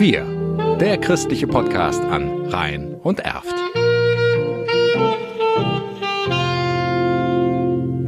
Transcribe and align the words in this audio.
Wir, 0.00 0.24
der 0.80 0.96
christliche 0.96 1.46
Podcast 1.46 2.02
an 2.02 2.46
Rhein 2.46 2.94
und 2.94 3.20
Erft. 3.20 3.54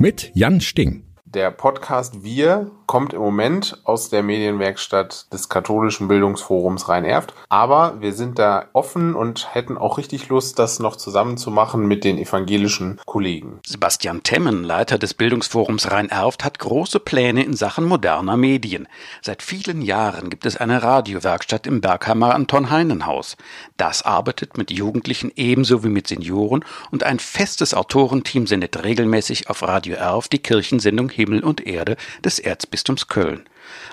Mit 0.00 0.30
Jan 0.32 0.62
Sting. 0.62 1.11
Der 1.34 1.50
Podcast 1.50 2.22
Wir 2.22 2.70
kommt 2.84 3.14
im 3.14 3.22
Moment 3.22 3.80
aus 3.84 4.10
der 4.10 4.22
Medienwerkstatt 4.22 5.32
des 5.32 5.48
katholischen 5.48 6.06
Bildungsforums 6.06 6.90
Rhein-Erft. 6.90 7.32
Aber 7.48 8.02
wir 8.02 8.12
sind 8.12 8.38
da 8.38 8.66
offen 8.74 9.14
und 9.14 9.54
hätten 9.54 9.78
auch 9.78 9.96
richtig 9.96 10.28
Lust, 10.28 10.58
das 10.58 10.78
noch 10.78 10.96
zusammen 10.96 11.38
zu 11.38 11.50
machen 11.50 11.88
mit 11.88 12.04
den 12.04 12.18
evangelischen 12.18 13.00
Kollegen. 13.06 13.60
Sebastian 13.64 14.22
Temmen, 14.24 14.62
Leiter 14.62 14.98
des 14.98 15.14
Bildungsforums 15.14 15.90
Rhein-Erft, 15.90 16.44
hat 16.44 16.58
große 16.58 17.00
Pläne 17.00 17.42
in 17.44 17.56
Sachen 17.56 17.86
moderner 17.86 18.36
Medien. 18.36 18.86
Seit 19.22 19.42
vielen 19.42 19.80
Jahren 19.80 20.28
gibt 20.28 20.44
es 20.44 20.58
eine 20.58 20.82
Radiowerkstatt 20.82 21.66
im 21.66 21.80
Bergheimer 21.80 22.34
Anton-Heinen-Haus. 22.34 23.38
Das 23.78 24.02
arbeitet 24.02 24.58
mit 24.58 24.70
Jugendlichen 24.70 25.32
ebenso 25.34 25.82
wie 25.82 25.88
mit 25.88 26.08
Senioren 26.08 26.62
und 26.90 27.04
ein 27.04 27.20
festes 27.20 27.72
Autorenteam 27.72 28.46
sendet 28.46 28.84
regelmäßig 28.84 29.48
auf 29.48 29.62
Radio 29.62 29.94
Erft 29.94 30.34
die 30.34 30.40
Kirchensendung 30.40 31.08
Himmel 31.22 31.44
und 31.44 31.64
Erde 31.64 31.96
des 32.24 32.40
Erzbistums 32.40 33.06
Köln. 33.06 33.44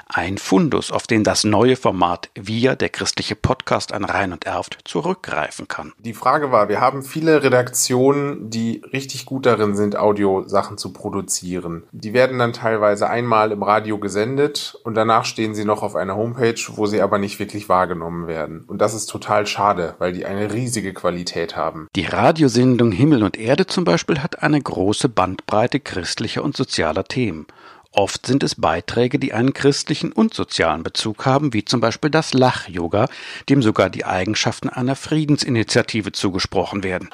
Ein 0.08 0.38
Fundus, 0.38 0.92
auf 0.92 1.06
den 1.06 1.24
das 1.24 1.44
neue 1.44 1.76
Format 1.76 2.30
Wir, 2.34 2.76
der 2.76 2.90
christliche 2.90 3.36
Podcast 3.36 3.94
an 3.94 4.04
Rhein 4.04 4.34
und 4.34 4.46
Erft, 4.46 4.80
zurückgreifen 4.84 5.68
kann. 5.68 5.94
Die 6.00 6.14
Frage 6.14 6.52
war, 6.52 6.68
wir 6.68 6.82
haben 6.82 7.04
viele 7.04 7.44
Redaktionen, 7.44 8.50
die 8.50 8.82
richtig 8.92 9.26
gut 9.26 9.46
darin 9.46 9.76
sind, 9.76 9.96
Audiosachen 9.96 10.78
zu 10.78 10.94
produzieren. 10.94 11.84
Die 11.92 12.14
werden 12.14 12.40
dann 12.40 12.54
teilweise 12.54 13.10
einmal 13.10 13.52
im 13.52 13.62
Radio 13.62 14.00
gesendet 14.00 14.80
und 14.84 14.96
danach 14.96 15.26
stehen 15.26 15.54
sie 15.54 15.66
noch 15.66 15.84
auf 15.84 15.96
einer 15.96 16.16
Homepage, 16.16 16.60
wo 16.70 16.88
sie 16.88 17.02
aber 17.02 17.20
nicht 17.20 17.40
wirklich 17.40 17.70
wahrgenommen 17.70 18.28
werden. 18.28 18.64
Und 18.68 18.80
das 18.80 18.94
ist 18.94 19.08
total 19.08 19.46
schade, 19.46 19.96
weil 20.00 20.14
die 20.14 20.26
eine 20.26 20.52
riesige 20.52 20.94
Qualität 20.94 21.56
haben. 21.56 21.88
Die 21.96 22.06
Radiosendung 22.06 22.92
Himmel 22.92 23.24
und 23.24 23.38
Erde 23.38 23.68
zum 23.68 23.84
Beispiel 23.84 24.24
hat 24.24 24.42
eine 24.42 24.60
große 24.60 25.10
Bandbreite 25.10 25.80
christlicher 25.80 26.44
und 26.44 26.58
sozialer 26.58 27.04
Themen. 27.04 27.46
Oft 27.92 28.28
sind 28.28 28.44
es 28.44 28.56
Beiträge, 28.56 29.18
die 29.18 29.34
einen 29.34 29.54
christlichen 29.54 30.12
und 30.12 30.34
sozialen 30.34 30.84
Bezug 30.84 31.26
haben, 31.26 31.54
wie 31.54 31.66
zum 31.66 31.82
Beispiel 31.82 32.12
das 32.12 32.34
Lach-Yoga, 32.34 33.08
dem 33.50 33.64
sogar 33.64 33.90
die 33.90 34.06
Eigenschaften 34.06 34.70
einer 34.70 34.96
Friedensinitiative 34.96 36.12
zugesprochen 36.12 36.84
werden. 36.84 37.10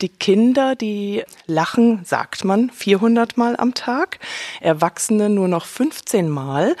Die 0.00 0.08
Kinder, 0.08 0.74
die 0.74 1.24
lachen, 1.46 2.04
sagt 2.04 2.44
man, 2.44 2.70
400 2.70 3.36
Mal 3.36 3.56
am 3.56 3.74
Tag, 3.74 4.18
Erwachsene 4.60 5.30
nur 5.30 5.48
noch 5.48 5.64
15 5.64 6.28
Mal. 6.28 6.76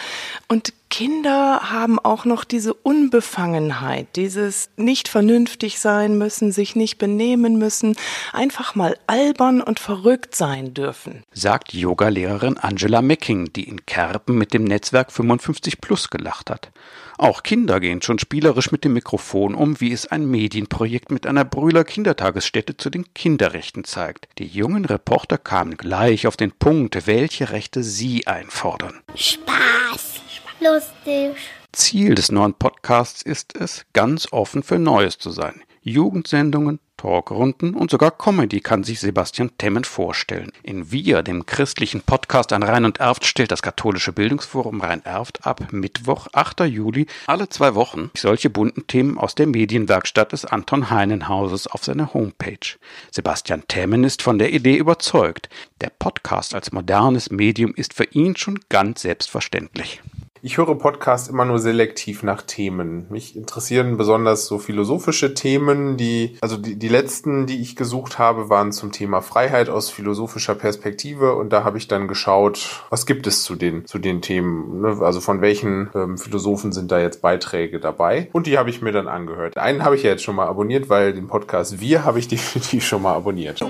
Und 0.48 0.72
Kinder 0.88 1.72
haben 1.72 1.98
auch 1.98 2.24
noch 2.24 2.44
diese 2.44 2.72
Unbefangenheit, 2.72 4.06
dieses 4.14 4.70
nicht 4.76 5.08
vernünftig 5.08 5.80
sein 5.80 6.16
müssen, 6.16 6.52
sich 6.52 6.76
nicht 6.76 6.98
benehmen 6.98 7.58
müssen, 7.58 7.96
einfach 8.32 8.74
mal 8.74 8.96
albern 9.06 9.60
und 9.60 9.80
verrückt 9.80 10.36
sein 10.36 10.74
dürfen. 10.74 11.24
Sagt 11.32 11.74
Yogalehrerin 11.74 12.56
Angela 12.58 13.02
Mecking, 13.02 13.52
die 13.52 13.64
in 13.68 13.84
Kerpen 13.84 14.38
mit 14.38 14.54
dem 14.54 14.64
Netzwerk 14.64 15.10
55 15.10 15.80
Plus 15.80 16.08
gelacht 16.08 16.50
hat. 16.50 16.70
Auch 17.18 17.42
Kinder 17.42 17.80
gehen 17.80 18.02
schon 18.02 18.18
spielerisch 18.18 18.70
mit 18.72 18.84
dem 18.84 18.92
Mikrofon 18.92 19.54
um, 19.54 19.80
wie 19.80 19.92
es 19.92 20.06
ein 20.06 20.26
Medienprojekt 20.26 21.10
mit 21.10 21.26
einer 21.26 21.44
Brühler 21.44 21.84
Kindertagesstätte 21.84 22.76
zu 22.76 22.90
den 22.90 23.05
Kinderrechten 23.14 23.84
zeigt. 23.84 24.28
Die 24.38 24.46
jungen 24.46 24.84
Reporter 24.84 25.38
kamen 25.38 25.76
gleich 25.76 26.26
auf 26.26 26.36
den 26.36 26.52
Punkt, 26.52 27.06
welche 27.06 27.50
Rechte 27.50 27.82
sie 27.82 28.26
einfordern. 28.26 29.00
Spaß 29.14 30.20
lustig. 30.60 31.36
Ziel 31.72 32.14
des 32.14 32.30
neuen 32.30 32.54
Podcasts 32.54 33.22
ist 33.22 33.56
es, 33.56 33.84
ganz 33.92 34.32
offen 34.32 34.62
für 34.62 34.78
Neues 34.78 35.18
zu 35.18 35.30
sein. 35.30 35.62
Jugendsendungen, 35.82 36.80
Talkrunden 37.06 37.74
und 37.74 37.88
sogar 37.88 38.10
Comedy 38.10 38.58
kann 38.58 38.82
sich 38.82 38.98
Sebastian 38.98 39.56
Temmen 39.58 39.84
vorstellen. 39.84 40.50
In 40.64 40.90
Wir, 40.90 41.22
dem 41.22 41.46
christlichen 41.46 42.00
Podcast 42.00 42.52
an 42.52 42.64
Rhein 42.64 42.84
und 42.84 42.98
Erft, 42.98 43.24
stellt 43.24 43.52
das 43.52 43.62
katholische 43.62 44.12
Bildungsforum 44.12 44.80
Rhein-Erft 44.80 45.46
ab 45.46 45.68
Mittwoch, 45.70 46.26
8. 46.32 46.62
Juli, 46.62 47.06
alle 47.28 47.48
zwei 47.48 47.76
Wochen 47.76 48.10
solche 48.16 48.50
bunten 48.50 48.88
Themen 48.88 49.18
aus 49.18 49.36
der 49.36 49.46
Medienwerkstatt 49.46 50.32
des 50.32 50.46
Anton 50.46 50.90
Heinen 50.90 51.28
Hauses 51.28 51.68
auf 51.68 51.84
seiner 51.84 52.12
Homepage. 52.12 52.76
Sebastian 53.12 53.62
Temmen 53.68 54.02
ist 54.02 54.22
von 54.22 54.40
der 54.40 54.52
Idee 54.52 54.76
überzeugt. 54.76 55.48
Der 55.82 55.92
Podcast 55.96 56.56
als 56.56 56.72
modernes 56.72 57.30
Medium 57.30 57.72
ist 57.72 57.94
für 57.94 58.06
ihn 58.10 58.34
schon 58.34 58.58
ganz 58.68 59.02
selbstverständlich. 59.02 60.02
Ich 60.42 60.58
höre 60.58 60.74
Podcasts 60.74 61.28
immer 61.28 61.44
nur 61.44 61.58
selektiv 61.58 62.22
nach 62.22 62.42
Themen. 62.42 63.06
Mich 63.08 63.36
interessieren 63.36 63.96
besonders 63.96 64.46
so 64.46 64.58
philosophische 64.58 65.32
Themen, 65.34 65.96
die, 65.96 66.36
also 66.40 66.58
die, 66.58 66.76
die 66.76 66.88
letzten, 66.88 67.46
die 67.46 67.62
ich 67.62 67.74
gesucht 67.74 68.18
habe, 68.18 68.50
waren 68.50 68.70
zum 68.72 68.92
Thema 68.92 69.22
Freiheit 69.22 69.70
aus 69.70 69.88
philosophischer 69.88 70.54
Perspektive 70.54 71.34
und 71.34 71.52
da 71.52 71.64
habe 71.64 71.78
ich 71.78 71.88
dann 71.88 72.06
geschaut, 72.06 72.84
was 72.90 73.06
gibt 73.06 73.26
es 73.26 73.42
zu 73.44 73.54
den, 73.54 73.86
zu 73.86 73.98
den 73.98 74.20
Themen, 74.20 74.82
ne? 74.82 74.98
also 75.00 75.20
von 75.20 75.40
welchen 75.40 75.88
ähm, 75.94 76.18
Philosophen 76.18 76.72
sind 76.72 76.92
da 76.92 77.00
jetzt 77.00 77.22
Beiträge 77.22 77.80
dabei 77.80 78.28
und 78.32 78.46
die 78.46 78.58
habe 78.58 78.68
ich 78.68 78.82
mir 78.82 78.92
dann 78.92 79.08
angehört. 79.08 79.56
Einen 79.56 79.84
habe 79.84 79.96
ich 79.96 80.02
ja 80.02 80.10
jetzt 80.10 80.22
schon 80.22 80.36
mal 80.36 80.46
abonniert, 80.46 80.90
weil 80.90 81.14
den 81.14 81.28
Podcast 81.28 81.80
Wir 81.80 82.04
habe 82.04 82.18
ich 82.18 82.28
definitiv 82.28 82.84
schon 82.84 83.02
mal 83.02 83.14
abonniert. 83.14 83.60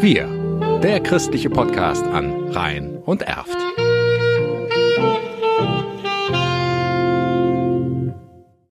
Wir, 0.00 0.28
der 0.82 1.00
christliche 1.00 1.48
Podcast 1.48 2.04
an 2.06 2.50
Rhein 2.50 2.98
und 3.04 3.22
Erft. 3.22 3.56